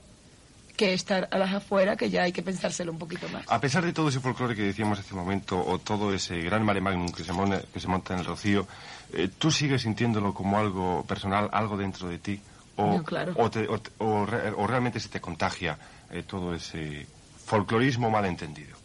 que 0.76 0.94
estar 0.94 1.28
a 1.32 1.38
las 1.38 1.54
afueras, 1.54 1.98
que 1.98 2.10
ya 2.10 2.24
hay 2.24 2.32
que 2.32 2.42
pensárselo 2.42 2.92
un 2.92 2.98
poquito 2.98 3.28
más. 3.30 3.44
A 3.48 3.62
pesar 3.62 3.86
de 3.86 3.94
todo 3.94 4.10
ese 4.10 4.20
folclore 4.20 4.56
que 4.56 4.64
decíamos 4.64 5.00
hace 5.00 5.14
un 5.14 5.20
momento, 5.20 5.64
o 5.64 5.78
todo 5.80 6.14
ese 6.14 6.42
gran 6.42 6.64
mare 6.66 6.82
magnum 6.82 7.12
que 7.12 7.24
se, 7.24 7.32
que 7.74 7.80
se 7.80 7.88
monta 7.88 8.14
en 8.14 8.20
el 8.20 8.26
Rocío, 8.26 8.68
eh, 9.14 9.30
¿tú 9.38 9.52
sigues 9.52 9.84
sintiéndolo 9.84 10.34
como 10.34 10.58
algo 10.58 11.06
personal, 11.08 11.50
algo 11.52 11.78
dentro 11.78 12.10
de 12.10 12.18
ti? 12.18 12.42
¿O, 12.76 12.98
No, 12.98 13.04
claro. 13.04 13.34
o, 13.38 13.52
te- 13.52 13.68
o 14.00 14.66
realmente 14.68 15.00
se 15.00 15.10
te 15.10 15.22
contagia 15.22 15.78
eh, 16.10 16.24
todo 16.24 16.56
ese 16.56 17.06
folclorismo 17.46 18.10
malentendido? 18.10 18.76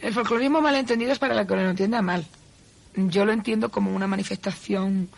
El 0.00 0.14
folclorismo 0.14 0.60
malentendido 0.60 1.10
es 1.12 1.18
para 1.18 1.34
la 1.34 1.44
que 1.46 1.54
lo 1.56 1.68
entienda 1.68 2.00
mal. 2.02 2.24
Yo 2.94 3.24
lo 3.24 3.32
entiendo 3.32 3.70
como 3.70 3.94
una 3.94 4.06
manifestación 4.06 5.08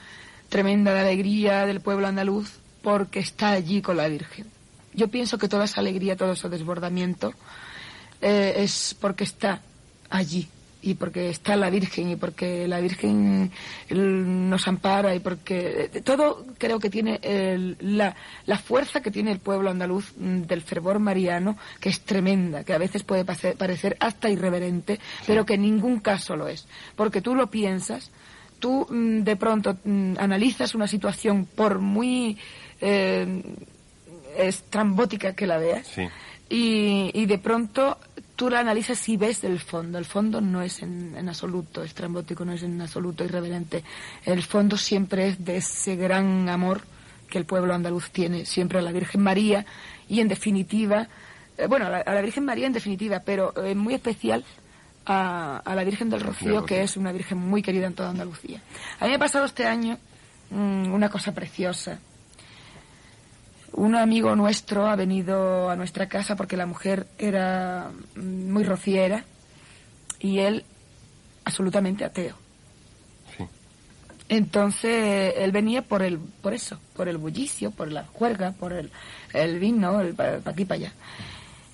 tremenda 0.49 0.93
de 0.95 1.01
alegría 1.01 1.67
del 1.67 1.81
pueblo 1.81 2.07
andaluz 2.07 2.59
porque 2.83 3.21
está 3.21 3.51
allí 3.51 3.81
con 3.83 3.97
la 3.99 4.09
Virgen. 4.09 4.47
Yo 4.95 5.09
pienso 5.09 5.39
que 5.39 5.49
toda 5.49 5.65
esa 5.65 5.81
alegría, 5.81 6.17
todo 6.17 6.33
ese 6.33 6.49
desbordamiento 6.49 7.33
eh, 8.21 8.55
es 8.59 8.97
porque 9.01 9.25
está 9.25 9.61
allí 10.11 10.49
y 10.85 10.95
porque 10.95 11.31
está 11.31 11.55
la 11.55 11.71
Virgen 11.71 12.11
y 12.11 12.17
porque 12.17 12.67
la 12.67 12.81
Virgen 12.81 13.53
el, 13.89 14.51
nos 14.51 14.67
ampara 14.67 15.15
y 15.15 15.21
porque 15.21 15.91
eh, 15.95 16.01
todo 16.03 16.45
creo 16.59 16.81
que 16.81 16.91
tiene 16.91 17.21
el- 17.23 17.77
la, 17.81 18.17
la 18.47 18.59
fuerza 18.59 19.01
que 19.01 19.13
tiene 19.13 19.31
el 19.31 19.39
pueblo 19.39 19.71
andaluz 19.71 20.13
mm, 20.17 20.43
del 20.43 20.61
fervor 20.61 20.99
mariano 20.99 21.57
que 21.81 21.89
es 21.89 22.01
tremenda, 22.01 22.65
que 22.65 22.73
a 22.75 22.79
veces 22.79 23.05
puede 23.05 23.25
pase- 23.25 23.55
parecer 23.57 23.97
hasta 24.01 24.29
irreverente, 24.29 24.99
pero 25.27 25.47
que 25.47 25.55
en 25.55 25.63
ningún 25.63 26.01
caso 26.01 26.35
lo 26.37 26.49
es, 26.49 26.67
porque 26.97 27.21
tú 27.23 27.37
lo 27.37 27.47
piensas, 27.49 28.11
tú 28.59 28.85
mm, 28.91 29.21
de 29.23 29.37
pronto 29.37 29.79
mm, 29.85 30.15
analizas 30.19 30.75
una 30.75 30.89
situación 30.89 31.47
por 31.47 31.79
muy 31.79 32.37
eh, 32.81 33.41
estrambótica 34.37 35.35
que 35.35 35.47
la 35.47 35.59
veas 35.59 35.87
Sí. 35.87 36.09
y, 36.49 37.11
y 37.15 37.27
de 37.27 37.39
pronto 37.39 37.99
tú 38.37 38.51
la 38.51 38.61
analizas 38.61 39.09
y 39.09 39.17
ves 39.17 39.45
el 39.45 39.61
fondo. 39.61 39.99
El 39.99 40.05
fondo 40.05 40.41
no 40.41 40.63
es 40.63 40.83
en, 40.83 41.15
en 41.17 41.29
absoluto 41.29 41.83
estrambótico, 41.85 42.45
no 42.45 42.53
es 42.53 42.63
en 42.63 42.81
absoluto 42.81 43.25
irreverente. 43.25 43.85
El 44.25 44.43
fondo 44.43 44.77
siempre 44.77 45.29
es 45.29 45.45
de 45.45 45.59
ese 45.59 45.97
gran 45.97 46.49
amor 46.49 46.81
que 47.29 47.39
el 47.39 47.45
pueblo 47.45 47.73
andaluz 47.75 48.11
tiene 48.11 48.45
siempre 48.45 48.79
a 48.79 48.83
la 48.83 48.93
Virgen 48.93 49.23
María 49.23 49.65
y 50.09 50.21
en 50.21 50.29
definitiva, 50.29 51.09
eh, 51.57 51.67
bueno, 51.67 51.87
a 51.87 51.91
la, 51.91 51.99
a 51.99 52.15
la 52.15 52.21
Virgen 52.23 52.45
María 52.45 52.67
en 52.67 52.73
definitiva, 52.73 53.21
pero 53.25 53.55
en 53.65 53.79
muy 53.79 53.95
especial 53.95 54.45
a, 55.07 55.59
a 55.65 55.75
la 55.75 55.85
Virgen 55.85 56.11
del 56.11 56.21
Rocío, 56.21 56.65
que 56.67 56.83
es 56.83 56.97
una 56.97 57.13
Virgen 57.13 57.39
muy 57.39 57.63
querida 57.63 57.87
en 57.87 57.95
toda 57.95 58.11
Andalucía. 58.11 58.61
A 59.01 59.05
mí 59.05 59.11
me 59.11 59.17
ha 59.17 59.19
pasado 59.21 59.45
este 59.47 59.67
año 59.67 59.99
mm, 60.51 60.93
una 60.93 61.09
cosa 61.09 61.33
preciosa. 61.33 61.99
Un 63.73 63.97
amigo 63.97 64.37
nuestro 64.37 64.87
ha 64.87 64.97
venido 64.97 65.71
a 65.71 65.77
nuestra 65.77 66.09
casa 66.09 66.37
porque 66.37 66.57
la 66.57 66.67
mujer 66.67 67.07
era 67.19 67.91
mm, 68.17 68.53
muy 68.53 68.65
rociera 68.65 69.25
y 70.21 70.41
él 70.41 70.65
absolutamente 71.45 72.05
ateo. 72.05 72.37
Sí. 73.37 73.45
Entonces 74.29 75.35
él 75.39 75.53
venía 75.53 75.83
por 75.83 76.03
el, 76.03 76.19
por 76.19 76.55
eso, 76.55 76.79
por 76.95 77.09
el 77.09 77.17
bullicio, 77.17 77.71
por 77.71 77.91
la 77.91 78.05
juerga, 78.05 78.53
por 78.53 78.73
el, 78.73 78.91
el 79.33 79.59
vino, 79.59 80.01
el 80.01 80.15
para 80.15 80.41
aquí 80.45 80.65
para 80.65 80.81
allá. 80.81 80.93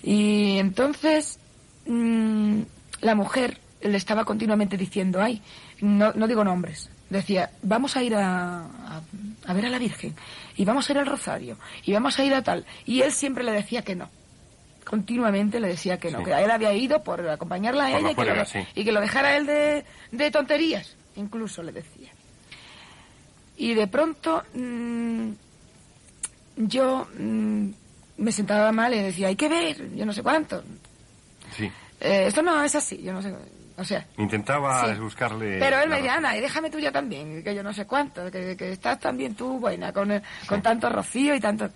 Y 0.03 0.59
entonces 0.59 1.39
mm, 1.87 2.61
la 3.01 3.15
mujer 3.15 3.59
le 3.83 3.97
estaba 3.97 4.25
continuamente 4.25 4.77
diciendo, 4.77 5.21
ay, 5.21 5.43
no, 5.81 6.13
no 6.13 6.27
digo 6.27 6.45
nombres, 6.45 6.91
decía, 7.11 7.51
vamos 7.63 7.97
a 7.97 8.03
ir 8.03 8.15
a, 8.15 8.61
a, 8.65 9.03
a 9.49 9.53
ver 9.55 9.67
a 9.67 9.71
la 9.71 9.79
Virgen, 9.79 10.15
y 10.57 10.65
vamos 10.65 10.89
a 10.89 10.93
ir 10.93 10.99
al 10.99 11.07
Rosario, 11.07 11.57
y 11.85 11.93
vamos 11.93 12.19
a 12.19 12.25
ir 12.25 12.35
a 12.35 12.43
tal. 12.43 12.65
Y 12.87 13.01
él 13.01 13.11
siempre 13.13 13.43
le 13.43 13.53
decía 13.53 13.83
que 13.83 13.97
no. 13.97 14.09
Continuamente 14.85 15.59
le 15.59 15.69
decía 15.69 15.99
que 15.99 16.11
no, 16.11 16.19
Sí. 16.19 16.25
que 16.27 16.33
él 16.33 16.51
había 16.51 16.73
ido 16.75 17.03
por 17.03 17.27
acompañarla 17.29 17.87
a 17.87 17.91
Por 17.91 17.99
ella 17.99 18.07
la 18.07 18.13
y 18.13 18.15
que, 18.15 18.25
lo, 18.35 18.45
sí. 18.47 18.59
y 18.75 18.85
que 18.85 18.93
lo 18.93 19.01
dejara 19.01 19.37
él 19.37 19.47
de, 19.47 19.85
de 20.13 20.31
tonterías, 20.31 20.97
incluso 21.17 21.63
le 21.63 21.73
decía. 21.73 22.11
Y 23.57 23.75
de 23.75 23.87
pronto 23.89 24.45
mm, 24.55 25.31
yo 26.57 27.07
mm, 27.19 27.69
me 28.19 28.33
sentaba 28.33 28.71
mal 28.73 28.95
y 28.95 28.99
decía, 28.99 29.29
hay 29.29 29.37
que 29.37 29.49
ver, 29.49 29.95
yo 29.95 30.05
no 30.07 30.13
sé 30.13 30.23
cuánto. 30.23 30.63
Sí. 31.57 31.65
Eh, 32.01 32.25
esto 32.29 32.43
no 32.43 32.63
es 32.63 32.75
así, 32.75 33.01
yo 33.03 33.13
no 33.13 33.21
sé. 33.23 33.35
O 33.79 33.85
sea, 33.85 34.05
Intentaba 34.19 34.93
Sí. 34.93 35.01
buscarle... 35.01 35.59
pero 35.61 35.81
él 35.81 35.89
me 35.89 35.97
decía. 35.97 36.17
Ana, 36.17 36.37
y 36.37 36.41
déjame 36.41 36.69
tú 36.69 36.79
ya 36.81 36.91
también, 36.93 37.43
que 37.45 37.55
yo 37.55 37.63
no 37.63 37.73
sé 37.73 37.87
cuánto, 37.87 38.31
que, 38.31 38.57
que 38.57 38.73
estás 38.73 38.99
también 38.99 39.35
tú 39.37 39.59
buena, 39.61 39.93
con, 39.93 40.11
el- 40.11 40.23
con 40.47 40.61
tanto 40.63 40.89
rocío 40.91 41.35
y 41.35 41.41
tanto... 41.41 41.71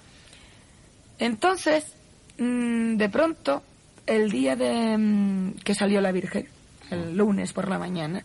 Entonces, 1.18 1.94
mm, 2.38 2.97
de 2.97 3.09
pronto, 3.09 3.62
el 4.06 4.30
día 4.30 4.56
de 4.56 4.97
mm, 4.99 5.52
que 5.64 5.75
salió 5.75 6.00
la 6.00 6.12
Virgen, 6.12 6.49
el 6.90 7.16
lunes 7.16 7.52
por 7.52 7.68
la 7.68 7.78
mañana, 7.78 8.25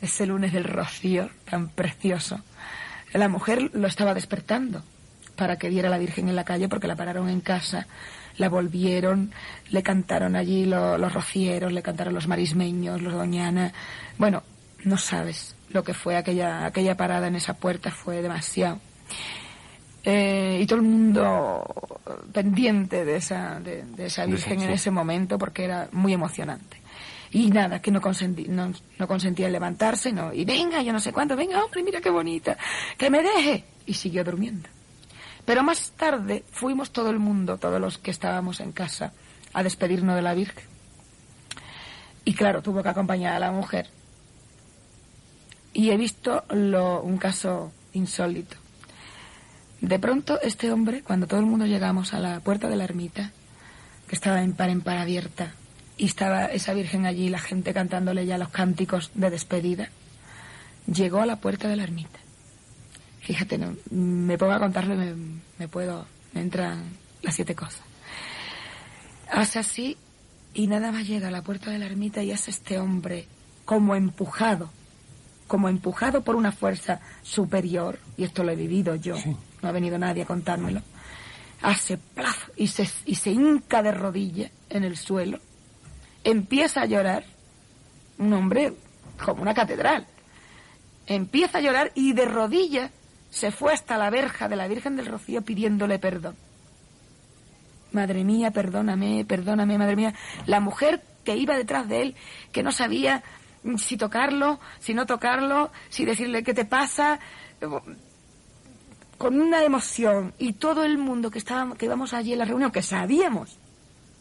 ese 0.00 0.26
lunes 0.26 0.52
del 0.52 0.64
rocío 0.64 1.28
tan 1.48 1.68
precioso, 1.68 2.40
la 3.12 3.28
mujer 3.28 3.70
lo 3.74 3.86
estaba 3.86 4.14
despertando 4.14 4.82
para 5.36 5.56
que 5.56 5.68
viera 5.68 5.88
a 5.88 5.90
la 5.90 5.98
Virgen 5.98 6.28
en 6.28 6.36
la 6.36 6.44
calle 6.44 6.68
porque 6.68 6.86
la 6.88 6.96
pararon 6.96 7.28
en 7.28 7.40
casa, 7.40 7.86
la 8.36 8.48
volvieron, 8.48 9.32
le 9.70 9.82
cantaron 9.82 10.36
allí 10.36 10.66
lo- 10.66 10.98
los 10.98 11.12
rocieros, 11.12 11.72
le 11.72 11.82
cantaron 11.82 12.14
los 12.14 12.26
marismeños, 12.28 13.00
los 13.02 13.12
doñana. 13.12 13.72
Bueno, 14.18 14.42
no 14.84 14.98
sabes 14.98 15.54
lo 15.70 15.82
que 15.84 15.94
fue 15.94 16.16
aquella, 16.16 16.66
aquella 16.66 16.96
parada 16.96 17.26
en 17.28 17.36
esa 17.36 17.54
puerta, 17.54 17.90
fue 17.90 18.22
demasiado. 18.22 18.78
Eh, 20.06 20.58
y 20.62 20.66
todo 20.66 20.80
el 20.80 20.84
mundo 20.86 21.64
pendiente 22.32 23.04
de 23.06 23.16
esa, 23.16 23.58
de, 23.60 23.84
de 23.84 24.06
esa 24.06 24.26
Virgen 24.26 24.60
en 24.60 24.70
ese 24.74 24.90
momento 24.90 25.38
porque 25.38 25.64
era 25.64 25.88
muy 25.92 26.12
emocionante. 26.12 26.76
Y 27.30 27.50
nada, 27.50 27.80
que 27.80 27.90
no, 27.90 28.00
consentí, 28.00 28.46
no, 28.48 28.72
no 28.98 29.08
consentía 29.08 29.46
en 29.46 29.52
levantarse, 29.52 30.12
no. 30.12 30.32
Y 30.32 30.44
venga, 30.44 30.82
yo 30.82 30.92
no 30.92 31.00
sé 31.00 31.12
cuánto, 31.12 31.34
venga, 31.34 31.64
hombre, 31.64 31.82
mira 31.82 32.00
qué 32.00 32.10
bonita, 32.10 32.56
que 32.98 33.10
me 33.10 33.22
deje. 33.22 33.64
Y 33.86 33.94
siguió 33.94 34.22
durmiendo. 34.22 34.68
Pero 35.44 35.62
más 35.62 35.92
tarde 35.92 36.44
fuimos 36.50 36.90
todo 36.90 37.10
el 37.10 37.18
mundo, 37.18 37.58
todos 37.58 37.80
los 37.80 37.98
que 37.98 38.10
estábamos 38.10 38.60
en 38.60 38.72
casa, 38.72 39.12
a 39.52 39.62
despedirnos 39.62 40.16
de 40.16 40.22
la 40.22 40.34
Virgen. 40.34 40.64
Y 42.24 42.34
claro, 42.34 42.62
tuvo 42.62 42.82
que 42.82 42.88
acompañar 42.88 43.34
a 43.34 43.38
la 43.38 43.52
mujer. 43.52 43.88
Y 45.72 45.90
he 45.90 45.96
visto 45.96 46.44
un 46.50 47.18
caso 47.18 47.72
insólito. 47.92 48.56
De 49.80 49.98
pronto, 49.98 50.40
este 50.40 50.72
hombre, 50.72 51.02
cuando 51.02 51.26
todo 51.26 51.40
el 51.40 51.46
mundo 51.46 51.66
llegamos 51.66 52.14
a 52.14 52.20
la 52.20 52.40
puerta 52.40 52.68
de 52.68 52.76
la 52.76 52.84
ermita, 52.84 53.32
que 54.08 54.14
estaba 54.14 54.42
en 54.42 54.54
par 54.54 54.70
en 54.70 54.80
par 54.80 54.96
abierta, 54.96 55.52
y 55.98 56.06
estaba 56.06 56.46
esa 56.46 56.72
Virgen 56.72 57.04
allí, 57.04 57.28
la 57.28 57.38
gente 57.38 57.74
cantándole 57.74 58.24
ya 58.24 58.38
los 58.38 58.48
cánticos 58.48 59.10
de 59.14 59.30
despedida, 59.30 59.90
llegó 60.86 61.20
a 61.20 61.26
la 61.26 61.36
puerta 61.36 61.68
de 61.68 61.76
la 61.76 61.82
ermita. 61.82 62.23
Fíjate, 63.24 63.58
no, 63.58 63.74
me 63.90 64.36
pongo 64.36 64.52
a 64.52 64.60
contarlo 64.60 64.94
y 64.94 64.98
me, 64.98 65.14
me 65.58 65.68
puedo, 65.68 66.06
me 66.34 66.42
entran 66.42 66.84
las 67.22 67.34
siete 67.34 67.54
cosas. 67.54 67.82
Hace 69.30 69.58
así 69.58 69.96
y 70.52 70.66
nada 70.66 70.92
más 70.92 71.06
llega 71.06 71.28
a 71.28 71.30
la 71.32 71.42
puerta 71.42 71.70
de 71.70 71.78
la 71.78 71.86
ermita 71.86 72.22
y 72.22 72.30
hace 72.30 72.50
este 72.50 72.78
hombre 72.78 73.26
como 73.64 73.94
empujado, 73.94 74.70
como 75.48 75.68
empujado 75.68 76.22
por 76.22 76.36
una 76.36 76.52
fuerza 76.52 77.00
superior, 77.22 77.98
y 78.16 78.24
esto 78.24 78.44
lo 78.44 78.52
he 78.52 78.56
vivido 78.56 78.94
yo, 78.94 79.16
no 79.62 79.68
ha 79.68 79.72
venido 79.72 79.98
nadie 79.98 80.22
a 80.22 80.26
contármelo, 80.26 80.82
hace 81.62 81.96
plaf 81.96 82.50
y 82.56 82.68
se, 82.68 82.88
y 83.06 83.14
se 83.16 83.30
hinca 83.30 83.82
de 83.82 83.92
rodilla 83.92 84.50
en 84.68 84.84
el 84.84 84.96
suelo, 84.96 85.40
empieza 86.22 86.82
a 86.82 86.86
llorar, 86.86 87.24
un 88.18 88.32
hombre 88.32 88.74
como 89.24 89.42
una 89.42 89.54
catedral, 89.54 90.06
empieza 91.06 91.58
a 91.58 91.62
llorar 91.62 91.90
y 91.94 92.12
de 92.12 92.26
rodillas 92.26 92.90
se 93.34 93.50
fue 93.50 93.72
hasta 93.72 93.98
la 93.98 94.10
verja 94.10 94.48
de 94.48 94.54
la 94.54 94.68
Virgen 94.68 94.94
del 94.94 95.06
Rocío 95.06 95.42
pidiéndole 95.42 95.98
perdón. 95.98 96.36
Madre 97.90 98.22
mía, 98.22 98.52
perdóname, 98.52 99.24
perdóname, 99.24 99.76
madre 99.76 99.96
mía. 99.96 100.14
La 100.46 100.60
mujer 100.60 101.02
que 101.24 101.36
iba 101.36 101.56
detrás 101.56 101.88
de 101.88 102.02
él, 102.02 102.16
que 102.52 102.62
no 102.62 102.70
sabía 102.70 103.24
si 103.76 103.96
tocarlo, 103.96 104.60
si 104.78 104.94
no 104.94 105.04
tocarlo, 105.04 105.72
si 105.88 106.04
decirle 106.04 106.44
qué 106.44 106.54
te 106.54 106.64
pasa, 106.64 107.18
con 109.18 109.40
una 109.40 109.64
emoción 109.64 110.32
y 110.38 110.52
todo 110.52 110.84
el 110.84 110.96
mundo 110.96 111.30
que 111.30 111.38
estábamos, 111.38 111.76
que 111.76 111.86
íbamos 111.86 112.14
allí 112.14 112.34
en 112.34 112.38
la 112.38 112.44
reunión, 112.44 112.70
que 112.70 112.82
sabíamos 112.82 113.58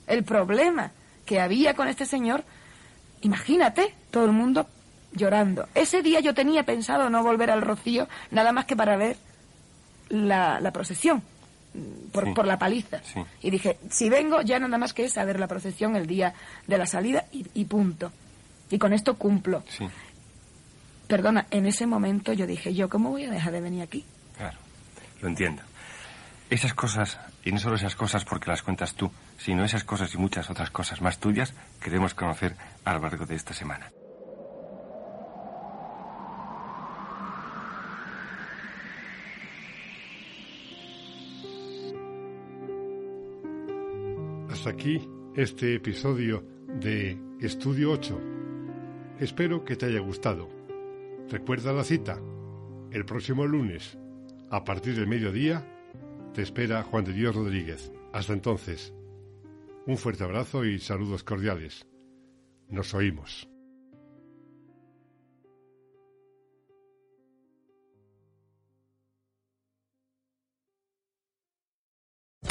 el 0.08 0.24
problema 0.24 0.92
que 1.26 1.40
había 1.40 1.76
con 1.76 1.88
este 1.88 2.06
señor, 2.06 2.44
Imagínate, 3.24 3.96
todo 4.12 4.26
el 4.26 4.34
mundo 4.34 4.68
llorando. 5.14 5.68
Ese 5.76 6.02
día 6.02 6.20
yo 6.20 6.34
tenía 6.34 6.64
pensado 6.64 7.10
no 7.10 7.24
volver 7.24 7.50
al 7.52 7.62
Rocío 7.62 8.08
nada 8.32 8.52
más 8.52 8.66
que 8.66 8.76
para 8.76 8.98
ver 8.98 9.18
la, 10.10 10.60
la 10.60 10.72
procesión, 10.72 11.22
por, 12.12 12.26
Sí. 12.26 12.34
por 12.34 12.46
la 12.48 12.58
paliza. 12.60 13.00
Sí. 13.04 13.22
Y 13.42 13.50
dije, 13.52 13.78
si 13.90 14.10
vengo 14.10 14.42
ya 14.42 14.60
nada 14.60 14.78
más 14.78 14.94
que 14.94 15.06
es 15.06 15.18
a 15.18 15.26
ver 15.26 15.40
la 15.40 15.48
procesión 15.48 15.96
el 15.96 16.08
día 16.08 16.34
de 16.68 16.78
la 16.78 16.86
salida 16.86 17.26
y, 17.32 17.46
y 17.54 17.66
punto. 17.66 18.12
Y 18.70 18.78
con 18.80 18.94
esto 18.94 19.16
cumplo. 19.18 19.64
Sí, 19.70 19.88
Perdona, 21.08 21.46
en 21.52 21.66
ese 21.66 21.86
momento 21.86 22.34
yo 22.34 22.48
dije, 22.48 22.74
¿yo 22.74 22.90
cómo 22.90 23.10
voy 23.12 23.26
a 23.26 23.30
dejar 23.32 23.52
de 23.54 23.62
venir 23.62 23.82
aquí? 23.84 24.06
claro. 24.38 24.58
Lo 25.22 25.28
entiendo. 25.30 25.62
Esas 26.50 26.74
cosas, 26.74 27.18
y 27.46 27.52
no 27.52 27.60
solo 27.60 27.76
esas 27.76 27.96
cosas 27.96 28.26
porque 28.26 28.50
las 28.50 28.62
cuentas 28.62 28.94
tú, 28.94 29.10
sino 29.38 29.64
esas 29.64 29.84
cosas 29.84 30.14
y 30.14 30.18
muchas 30.18 30.50
otras 30.50 30.70
cosas 30.70 31.02
más 31.02 31.18
tuyas, 31.20 31.54
queremos 31.82 32.14
conocer 32.14 32.56
a 32.84 32.94
lo 32.94 33.00
largo 33.00 33.26
de 33.26 33.36
esta 33.36 33.54
semana. 33.54 33.90
Aquí 44.66 45.10
este 45.36 45.76
episodio 45.76 46.42
de 46.80 47.20
Estudio 47.42 47.92
8. 47.92 48.22
Espero 49.20 49.66
que 49.66 49.76
te 49.76 49.88
haya 49.88 50.00
gustado. 50.00 50.48
Recuerda 51.30 51.74
la 51.74 51.84
cita. 51.84 52.18
El 52.92 53.04
próximo 53.04 53.46
lunes, 53.46 53.98
a 54.50 54.64
partir 54.64 54.96
del 54.96 55.08
mediodía, 55.08 55.68
te 56.34 56.44
espera 56.44 56.84
Juan 56.84 57.04
de 57.04 57.12
Dios 57.12 57.36
Rodríguez. 57.36 57.92
Hasta 58.14 58.32
entonces, 58.32 58.94
un 59.86 59.98
fuerte 59.98 60.24
abrazo 60.24 60.64
y 60.64 60.80
saludos 60.80 61.24
cordiales. 61.24 61.86
Nos 62.70 62.94
oímos. 62.94 63.53